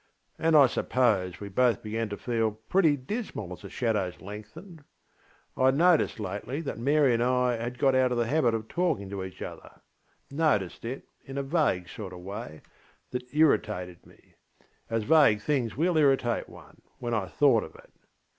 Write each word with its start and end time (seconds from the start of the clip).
And 0.39 0.55
I 0.55 0.65
suppose 0.65 1.39
we 1.39 1.47
both 1.49 1.83
began 1.83 2.09
to 2.09 2.17
feel 2.17 2.53
pretty 2.53 2.97
dismal 2.97 3.53
as 3.53 3.61
the 3.61 3.69
shadows 3.69 4.19
lengthened. 4.19 4.83
IŌĆÖd 5.55 5.75
noticed 5.75 6.19
lately 6.19 6.59
that 6.61 6.79
Mary 6.79 7.13
and 7.13 7.21
I 7.21 7.55
had 7.57 7.77
got 7.77 7.93
out 7.93 8.11
of 8.11 8.17
the 8.17 8.25
habit 8.25 8.55
of 8.55 8.67
talking 8.67 9.11
to 9.11 9.23
each 9.23 9.37
otherŌĆönoticed 10.31 10.85
it 10.85 11.07
in 11.23 11.37
a 11.37 11.43
vague 11.43 11.87
sort 11.87 12.13
of 12.13 12.21
way 12.21 12.63
that 13.11 13.31
irritated 13.31 14.03
me 14.07 14.33
(as 14.89 15.03
vague 15.03 15.39
things 15.39 15.77
will 15.77 15.95
irritate 15.97 16.49
one) 16.49 16.81
when 16.97 17.13
I 17.13 17.27
thought 17.27 17.63
of 17.63 17.75
it. 17.75 17.91